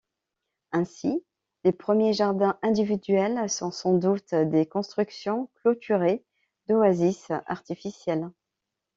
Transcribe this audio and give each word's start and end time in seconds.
Ainsi, 0.71 1.23
les 1.63 1.71
premiers 1.71 2.13
jardins 2.13 2.57
individuels 2.63 3.47
sont 3.51 3.69
sans 3.69 3.93
doute 3.93 4.33
des 4.33 4.65
constructions 4.65 5.51
clôturées, 5.61 6.25
d'oasis 6.67 7.29
artificielles. 7.45 8.27